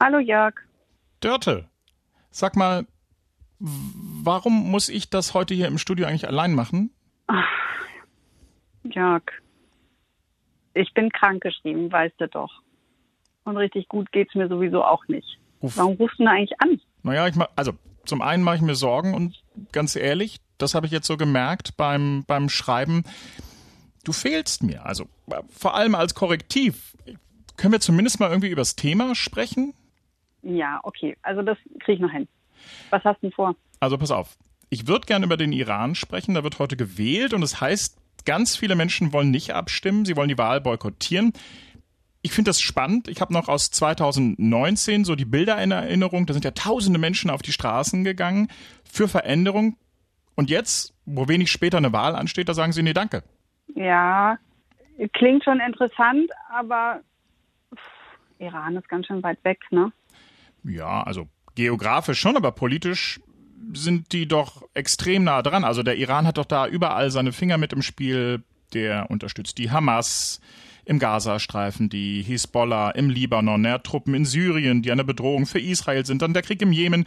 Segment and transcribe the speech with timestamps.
[0.00, 0.54] Hallo Jörg.
[1.20, 1.68] Dörte,
[2.30, 2.86] sag mal,
[3.58, 6.90] warum muss ich das heute hier im Studio eigentlich allein machen?
[7.26, 7.44] Ach,
[8.84, 9.24] Jörg,
[10.74, 12.62] ich bin krankgeschrieben, weißt du doch.
[13.44, 15.38] Und richtig gut geht's mir sowieso auch nicht.
[15.60, 15.76] Uff.
[15.76, 16.80] Warum rufst du denn eigentlich an?
[17.02, 17.72] Naja, ich mach, also
[18.04, 21.76] zum einen mache ich mir Sorgen und ganz ehrlich, das habe ich jetzt so gemerkt
[21.76, 23.02] beim, beim Schreiben.
[24.04, 24.86] Du fehlst mir.
[24.86, 25.08] Also
[25.50, 26.96] vor allem als Korrektiv.
[27.56, 29.74] Können wir zumindest mal irgendwie über das Thema sprechen?
[30.42, 31.16] Ja, okay.
[31.22, 32.28] Also das kriege ich noch hin.
[32.90, 33.54] Was hast du denn vor?
[33.80, 34.36] Also pass auf.
[34.70, 36.34] Ich würde gerne über den Iran sprechen.
[36.34, 40.04] Da wird heute gewählt und es das heißt, ganz viele Menschen wollen nicht abstimmen.
[40.04, 41.32] Sie wollen die Wahl boykottieren.
[42.20, 43.08] Ich finde das spannend.
[43.08, 46.26] Ich habe noch aus 2019 so die Bilder in Erinnerung.
[46.26, 48.48] Da sind ja tausende Menschen auf die Straßen gegangen
[48.84, 49.76] für Veränderung.
[50.34, 53.22] Und jetzt, wo wenig später eine Wahl ansteht, da sagen sie, nee, danke.
[53.74, 54.38] Ja,
[55.12, 57.00] klingt schon interessant, aber
[58.38, 59.92] Iran ist ganz schön weit weg, ne?
[60.68, 63.20] Ja, also geografisch schon, aber politisch
[63.72, 65.64] sind die doch extrem nah dran.
[65.64, 68.42] Also der Iran hat doch da überall seine Finger mit im Spiel.
[68.74, 70.40] Der unterstützt die Hamas
[70.84, 76.04] im Gazastreifen, die Hisbollah im Libanon, ja, Truppen in Syrien, die eine Bedrohung für Israel
[76.04, 77.06] sind, dann der Krieg im Jemen.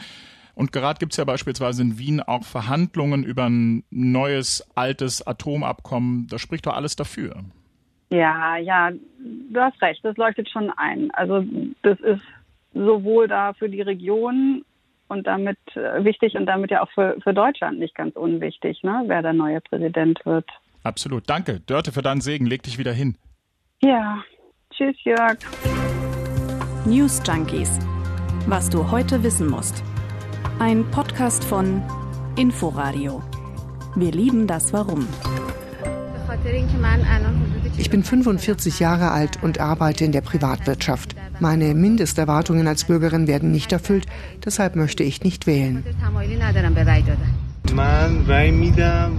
[0.54, 6.28] Und gerade gibt es ja beispielsweise in Wien auch Verhandlungen über ein neues, altes Atomabkommen.
[6.28, 7.44] Das spricht doch alles dafür.
[8.09, 11.09] Ja, ja, du hast recht, das leuchtet schon ein.
[11.12, 11.44] Also
[11.82, 12.22] das ist
[12.73, 14.64] sowohl da für die Region
[15.08, 19.03] und damit äh, wichtig und damit ja auch für, für Deutschland nicht ganz unwichtig, ne,
[19.08, 20.50] wer der neue Präsident wird.
[20.83, 21.30] Absolut.
[21.30, 21.59] Danke.
[21.59, 22.45] Dörte für deinen Segen.
[22.45, 23.17] Leg dich wieder hin.
[23.81, 24.23] Ja.
[24.72, 25.38] Tschüss, Jörg.
[26.86, 27.80] News Junkies.
[28.47, 29.83] Was du heute wissen musst.
[30.59, 31.83] Ein Podcast von
[32.38, 33.22] Inforadio.
[33.95, 35.08] Wir lieben das Warum.
[37.77, 41.16] Ich bin 45 Jahre alt und arbeite in der Privatwirtschaft.
[41.42, 44.06] Meine Mindesterwartungen als Bürgerin werden nicht erfüllt,
[44.45, 45.83] deshalb möchte ich nicht wählen.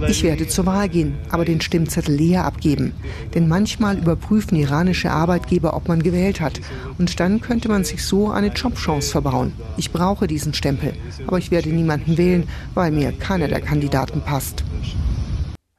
[0.07, 2.93] Ich werde zur Wahl gehen, aber den Stimmzettel leer abgeben.
[3.35, 6.61] Denn manchmal überprüfen iranische Arbeitgeber, ob man gewählt hat.
[6.97, 9.51] Und dann könnte man sich so eine Jobchance verbauen.
[9.75, 10.93] Ich brauche diesen Stempel,
[11.27, 14.63] aber ich werde niemanden wählen, weil mir keiner der Kandidaten passt.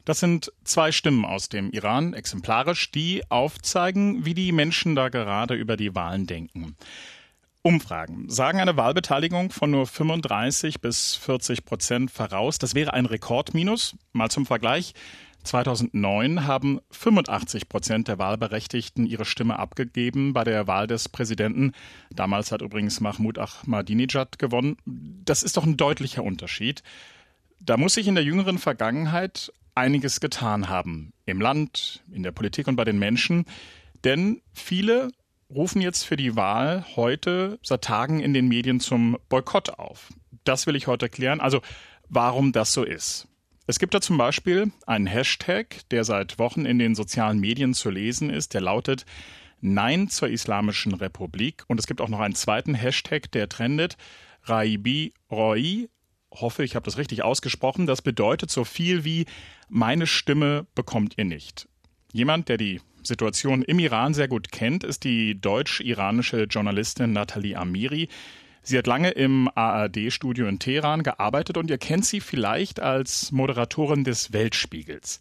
[0.04, 5.54] Das sind zwei Stimmen aus dem Iran, exemplarisch, die aufzeigen, wie die Menschen da gerade
[5.54, 6.76] über die Wahlen denken.
[7.62, 12.58] Umfragen sagen eine Wahlbeteiligung von nur 35 bis 40 Prozent voraus.
[12.58, 13.96] Das wäre ein Rekordminus.
[14.12, 14.92] Mal zum Vergleich.
[15.44, 21.72] 2009 haben 85 Prozent der Wahlberechtigten ihre Stimme abgegeben bei der Wahl des Präsidenten.
[22.10, 24.76] Damals hat übrigens Mahmoud Ahmadinejad gewonnen.
[24.84, 26.82] Das ist doch ein deutlicher Unterschied.
[27.60, 31.12] Da muss sich in der jüngeren Vergangenheit einiges getan haben.
[31.26, 33.44] Im Land, in der Politik und bei den Menschen.
[34.04, 35.10] Denn viele
[35.50, 40.12] rufen jetzt für die Wahl heute seit Tagen in den Medien zum Boykott auf.
[40.44, 41.40] Das will ich heute erklären.
[41.40, 41.60] Also,
[42.08, 43.28] warum das so ist.
[43.66, 47.88] Es gibt da zum Beispiel einen Hashtag, der seit Wochen in den sozialen Medien zu
[47.88, 49.06] lesen ist, der lautet
[49.60, 51.64] Nein zur Islamischen Republik.
[51.68, 53.96] Und es gibt auch noch einen zweiten Hashtag, der trendet
[54.42, 55.88] Raibi Roi,
[56.34, 57.86] hoffe, ich habe das richtig ausgesprochen.
[57.86, 59.26] Das bedeutet so viel wie
[59.68, 61.68] meine Stimme bekommt ihr nicht.
[62.12, 68.08] Jemand, der die Situation im Iran sehr gut kennt, ist die deutsch-iranische Journalistin Nathalie Amiri.
[68.62, 74.04] Sie hat lange im ARD-Studio in Teheran gearbeitet und ihr kennt sie vielleicht als Moderatorin
[74.04, 75.20] des Weltspiegels.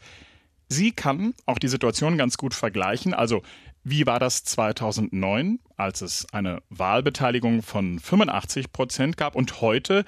[0.69, 3.13] Sie kann auch die Situation ganz gut vergleichen.
[3.13, 3.43] Also,
[3.83, 10.05] wie war das 2009, als es eine Wahlbeteiligung von 85 Prozent gab und heute,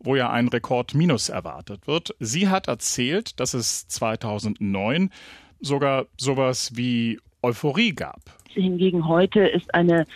[0.00, 2.14] wo ja ein Rekordminus erwartet wird.
[2.18, 5.10] Sie hat erzählt, dass es 2009
[5.60, 8.20] sogar sowas wie Euphorie gab.
[8.48, 10.06] Hingegen heute ist eine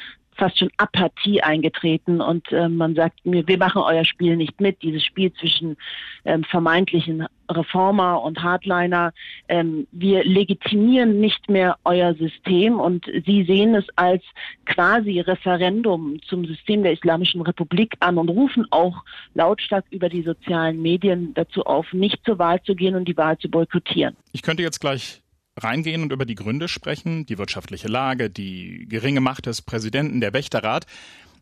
[0.42, 4.82] fast schon Apathie eingetreten und äh, man sagt mir, wir machen euer Spiel nicht mit.
[4.82, 5.76] Dieses Spiel zwischen
[6.24, 9.12] ähm, vermeintlichen Reformer und Hardliner,
[9.48, 14.24] ähm, wir legitimieren nicht mehr euer System und sie sehen es als
[14.66, 19.04] quasi Referendum zum System der Islamischen Republik an und rufen auch
[19.34, 23.38] lautstark über die sozialen Medien dazu auf, nicht zur Wahl zu gehen und die Wahl
[23.38, 24.16] zu boykottieren.
[24.32, 25.21] Ich könnte jetzt gleich
[25.56, 30.32] reingehen und über die Gründe sprechen, die wirtschaftliche Lage, die geringe Macht des Präsidenten, der
[30.32, 30.86] Wächterrat.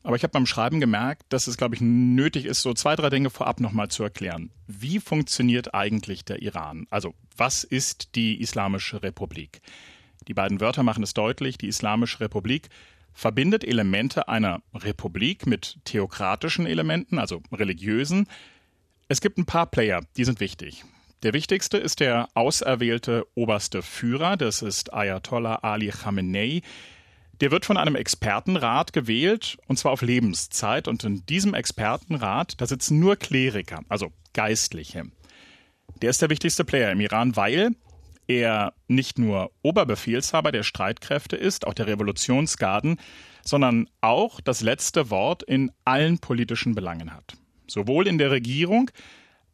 [0.02, 3.10] Aber ich habe beim Schreiben gemerkt, dass es, glaube ich, nötig ist, so zwei, drei
[3.10, 4.50] Dinge vorab nochmal zu erklären.
[4.66, 6.86] Wie funktioniert eigentlich der Iran?
[6.90, 9.60] Also, was ist die Islamische Republik?
[10.26, 11.58] Die beiden Wörter machen es deutlich.
[11.58, 12.68] Die Islamische Republik
[13.12, 18.26] verbindet Elemente einer Republik mit theokratischen Elementen, also religiösen.
[19.08, 20.84] Es gibt ein paar Player, die sind wichtig.
[21.22, 26.62] Der wichtigste ist der auserwählte oberste Führer, das ist Ayatollah Ali Khamenei.
[27.42, 30.88] Der wird von einem Expertenrat gewählt, und zwar auf Lebenszeit.
[30.88, 35.04] Und in diesem Expertenrat, da sitzen nur Kleriker, also Geistliche.
[36.00, 37.72] Der ist der wichtigste Player im Iran, weil
[38.26, 42.98] er nicht nur Oberbefehlshaber der Streitkräfte ist, auch der Revolutionsgarden,
[43.42, 47.34] sondern auch das letzte Wort in allen politischen Belangen hat.
[47.66, 48.90] Sowohl in der Regierung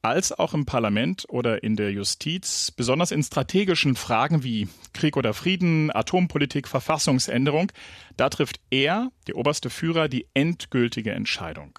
[0.06, 5.35] als auch im Parlament oder in der Justiz, besonders in strategischen Fragen wie Krieg oder
[5.35, 7.73] Frieden, Atompolitik, Verfassungsänderung,
[8.17, 11.79] da trifft er, der oberste Führer, die endgültige Entscheidung.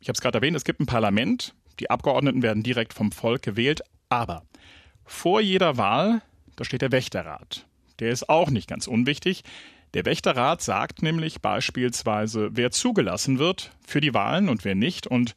[0.00, 3.42] Ich habe es gerade erwähnt, es gibt ein Parlament, die Abgeordneten werden direkt vom Volk
[3.42, 4.42] gewählt, aber
[5.04, 6.22] vor jeder Wahl,
[6.56, 7.66] da steht der Wächterrat.
[8.00, 9.44] Der ist auch nicht ganz unwichtig.
[9.94, 15.06] Der Wächterrat sagt nämlich beispielsweise, wer zugelassen wird für die Wahlen und wer nicht.
[15.06, 15.34] Und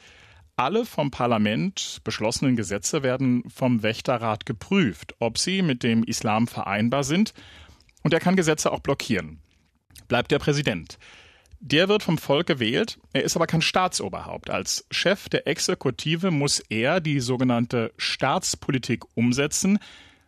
[0.61, 7.03] alle vom Parlament beschlossenen Gesetze werden vom Wächterrat geprüft, ob sie mit dem Islam vereinbar
[7.03, 7.33] sind.
[8.03, 9.39] Und er kann Gesetze auch blockieren.
[10.07, 10.99] Bleibt der Präsident.
[11.59, 14.51] Der wird vom Volk gewählt, er ist aber kein Staatsoberhaupt.
[14.51, 19.79] Als Chef der Exekutive muss er die sogenannte Staatspolitik umsetzen,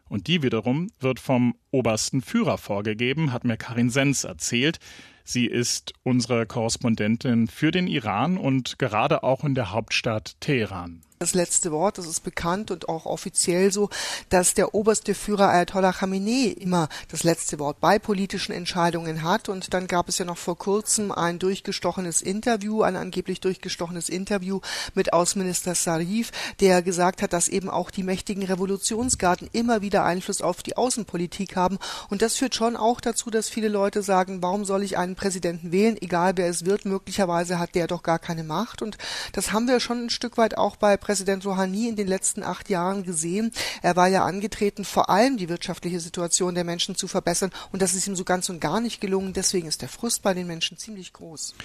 [0.09, 4.80] und die wiederum wird vom obersten Führer vorgegeben, hat mir Karin Sens erzählt.
[5.24, 11.33] Sie ist unsere Korrespondentin für den Iran und gerade auch in der Hauptstadt Teheran das
[11.33, 11.98] letzte Wort.
[11.98, 13.89] Das ist bekannt und auch offiziell so,
[14.30, 19.50] dass der oberste Führer Ayatollah Khamenei immer das letzte Wort bei politischen Entscheidungen hat.
[19.50, 24.60] Und dann gab es ja noch vor kurzem ein durchgestochenes Interview, ein angeblich durchgestochenes Interview
[24.94, 30.42] mit Außenminister Sarif, der gesagt hat, dass eben auch die mächtigen Revolutionsgarden immer wieder Einfluss
[30.42, 31.80] auf die Außenpolitik haben.
[32.09, 35.71] Und das führt schon auch dazu, dass viele Leute sagen, warum soll ich einen Präsidenten
[35.71, 38.81] wählen, egal wer es wird, möglicherweise hat der doch gar keine Macht.
[38.81, 38.98] Und
[39.31, 42.70] das haben wir schon ein Stück weit auch bei Präsident Rouhani in den letzten acht
[42.70, 43.52] Jahren gesehen.
[43.82, 47.52] Er war ja angetreten, vor allem die wirtschaftliche Situation der Menschen zu verbessern.
[47.74, 49.34] Und das ist ihm so ganz und gar nicht gelungen.
[49.34, 51.56] Deswegen ist der Frust bei den Menschen ziemlich groß.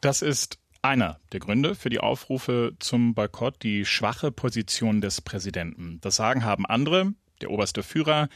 [0.00, 5.98] Das ist einer der Gründe für die Aufrufe zum Boykott, die schwache Position des Präsidenten.
[6.00, 8.28] Das Sagen haben andere, der oberste Führer,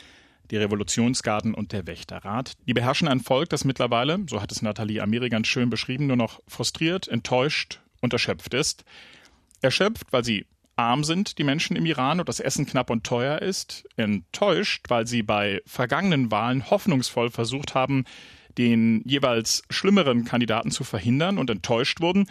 [0.51, 2.55] die Revolutionsgarden und der Wächterrat.
[2.67, 6.17] Die beherrschen ein Volk, das mittlerweile, so hat es Nathalie Amiri ganz schön beschrieben, nur
[6.17, 8.85] noch frustriert, enttäuscht und erschöpft ist
[9.63, 13.41] erschöpft, weil sie arm sind, die Menschen im Iran, und das Essen knapp und teuer
[13.41, 18.05] ist, enttäuscht, weil sie bei vergangenen Wahlen hoffnungsvoll versucht haben,
[18.59, 22.27] den jeweils schlimmeren Kandidaten zu verhindern und enttäuscht wurden.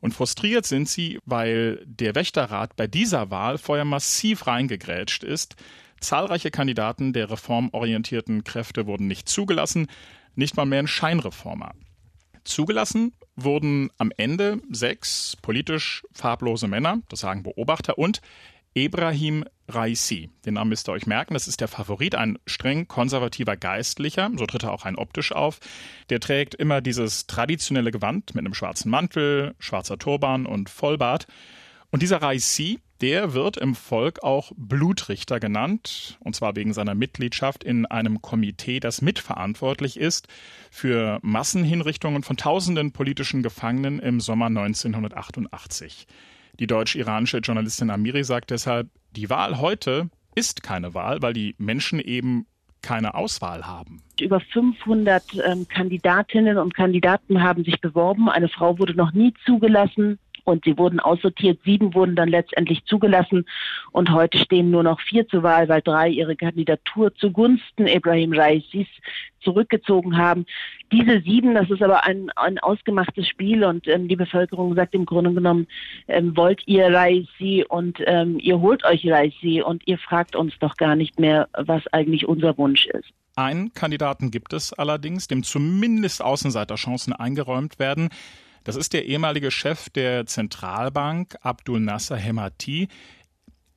[0.00, 5.56] Und frustriert sind sie, weil der Wächterrat bei dieser Wahl vorher massiv reingegrätscht ist.
[6.00, 9.88] Zahlreiche Kandidaten der reformorientierten Kräfte wurden nicht zugelassen,
[10.34, 11.74] nicht mal mehr ein Scheinreformer.
[12.44, 18.20] Zugelassen wurden am Ende sechs politisch farblose Männer, das sagen Beobachter, und
[18.74, 20.30] Ebrahim Raisi.
[20.44, 24.46] Den Namen müsst ihr euch merken, das ist der Favorit, ein streng konservativer Geistlicher, so
[24.46, 25.58] tritt er auch rein optisch auf.
[26.08, 31.26] Der trägt immer dieses traditionelle Gewand mit einem schwarzen Mantel, schwarzer Turban und Vollbart.
[31.90, 37.64] Und dieser Raisi, der wird im Volk auch Blutrichter genannt, und zwar wegen seiner Mitgliedschaft
[37.64, 40.28] in einem Komitee, das mitverantwortlich ist
[40.70, 46.06] für Massenhinrichtungen von tausenden politischen Gefangenen im Sommer 1988.
[46.58, 52.00] Die deutsch-iranische Journalistin Amiri sagt deshalb, die Wahl heute ist keine Wahl, weil die Menschen
[52.00, 52.46] eben
[52.82, 54.02] keine Auswahl haben.
[54.20, 58.28] Über 500 ähm, Kandidatinnen und Kandidaten haben sich beworben.
[58.28, 60.18] Eine Frau wurde noch nie zugelassen
[60.50, 61.60] und sie wurden aussortiert.
[61.64, 63.46] Sieben wurden dann letztendlich zugelassen
[63.92, 68.86] und heute stehen nur noch vier zur Wahl, weil drei ihre Kandidatur zugunsten Ibrahim Raisis
[69.40, 70.46] zurückgezogen haben.
[70.92, 75.06] Diese sieben, das ist aber ein, ein ausgemachtes Spiel und ähm, die Bevölkerung sagt im
[75.06, 75.66] Grunde genommen,
[76.08, 80.76] ähm, wollt ihr Raisi und ähm, ihr holt euch Raisi und ihr fragt uns doch
[80.76, 83.08] gar nicht mehr, was eigentlich unser Wunsch ist.
[83.36, 88.10] Einen Kandidaten gibt es allerdings, dem zumindest Außenseiterchancen eingeräumt werden.
[88.64, 92.88] Das ist der ehemalige Chef der Zentralbank, Abdul Nasser Hemati.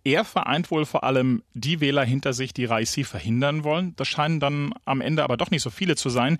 [0.03, 3.95] Er vereint wohl vor allem die Wähler hinter sich, die Raisi verhindern wollen.
[3.95, 6.37] Das scheinen dann am Ende aber doch nicht so viele zu sein.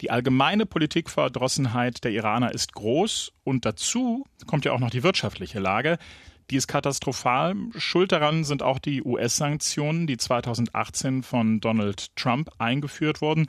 [0.00, 5.60] Die allgemeine Politikverdrossenheit der Iraner ist groß und dazu kommt ja auch noch die wirtschaftliche
[5.60, 5.98] Lage.
[6.50, 7.54] Die ist katastrophal.
[7.76, 13.46] Schuld daran sind auch die US-Sanktionen, die 2018 von Donald Trump eingeführt wurden.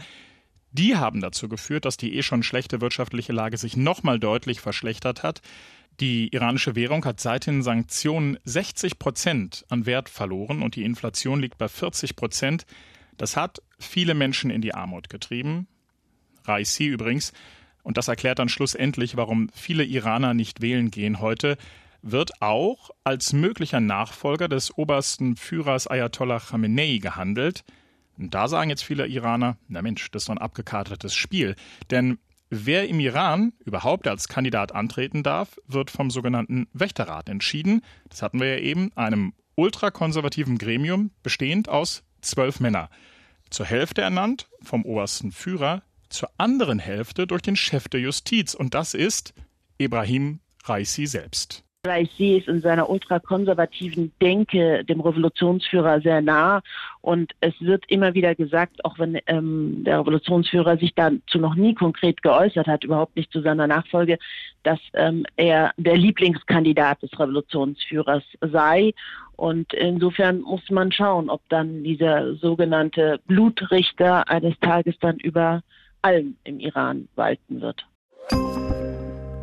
[0.78, 5.24] Die haben dazu geführt, dass die eh schon schlechte wirtschaftliche Lage sich nochmal deutlich verschlechtert
[5.24, 5.42] hat.
[6.02, 11.40] Die iranische Währung hat seit den Sanktionen 60 Prozent an Wert verloren und die Inflation
[11.40, 12.66] liegt bei 40 Prozent.
[13.16, 15.68] Das hat viele Menschen in die Armut getrieben.
[16.44, 17.32] Raisi übrigens,
[17.84, 21.58] und das erklärt dann schlussendlich, warum viele Iraner nicht wählen gehen heute,
[22.02, 27.64] wird auch als möglicher Nachfolger des obersten Führers Ayatollah Khamenei gehandelt.
[28.18, 31.56] Und da sagen jetzt viele Iraner, na Mensch, das ist doch ein abgekartetes Spiel.
[31.92, 32.18] Denn
[32.50, 37.82] wer im Iran überhaupt als Kandidat antreten darf, wird vom sogenannten Wächterrat entschieden.
[38.10, 42.88] Das hatten wir ja eben, einem ultrakonservativen Gremium bestehend aus zwölf Männern.
[43.50, 48.54] Zur Hälfte ernannt vom obersten Führer, zur anderen Hälfte durch den Chef der Justiz.
[48.54, 49.34] Und das ist
[49.78, 51.65] Ibrahim Raisi selbst.
[51.86, 56.62] Raisi ist in seiner ultrakonservativen Denke dem Revolutionsführer sehr nah
[57.02, 61.74] und es wird immer wieder gesagt, auch wenn ähm, der Revolutionsführer sich dazu noch nie
[61.74, 64.18] konkret geäußert hat, überhaupt nicht zu seiner Nachfolge,
[64.64, 68.94] dass ähm, er der Lieblingskandidat des Revolutionsführers sei
[69.36, 75.62] und insofern muss man schauen, ob dann dieser sogenannte Blutrichter eines Tages dann über
[76.02, 77.86] allem im Iran walten wird.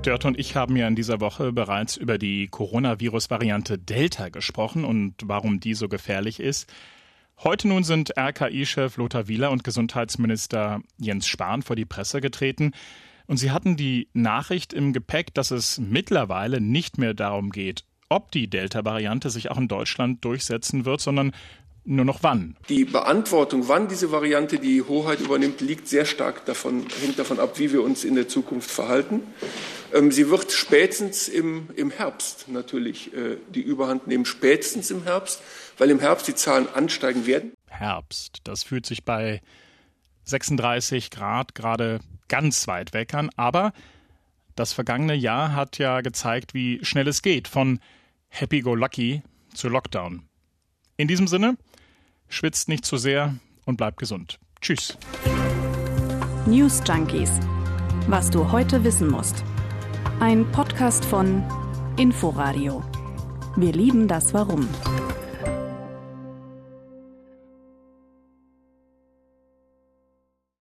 [0.02, 5.14] Dörte und ich haben ja in dieser Woche bereits über die Coronavirus-Variante Delta gesprochen und
[5.24, 6.72] warum die so gefährlich ist.
[7.42, 12.72] Heute nun sind RKI-Chef Lothar Wieler und Gesundheitsminister Jens Spahn vor die Presse getreten.
[13.26, 18.32] Und sie hatten die Nachricht im Gepäck, dass es mittlerweile nicht mehr darum geht, ob
[18.32, 21.32] die Delta-Variante sich auch in Deutschland durchsetzen wird, sondern
[21.84, 22.56] nur noch wann.
[22.68, 27.58] Die Beantwortung, wann diese Variante die Hoheit übernimmt, liegt sehr stark davon, hängt davon ab,
[27.58, 29.22] wie wir uns in der Zukunft verhalten.
[29.92, 35.42] Ähm, sie wird spätestens im, im Herbst natürlich äh, die Überhand nehmen, spätestens im Herbst,
[35.78, 37.52] weil im Herbst die Zahlen ansteigen werden.
[37.66, 39.40] Herbst, das fühlt sich bei
[40.24, 43.72] 36 Grad gerade ganz weit weg an, aber
[44.54, 47.80] das vergangene Jahr hat ja gezeigt, wie schnell es geht von
[48.28, 49.22] Happy Go Lucky
[49.54, 50.22] zu Lockdown.
[50.96, 51.56] In diesem Sinne,
[52.28, 53.34] schwitzt nicht zu sehr
[53.64, 54.38] und bleibt gesund.
[54.60, 54.98] Tschüss.
[56.46, 57.30] News Junkies.
[58.08, 59.42] Was du heute wissen musst.
[60.20, 61.42] Ein Podcast von
[61.96, 62.82] Inforadio.
[63.56, 64.68] Wir lieben das Warum.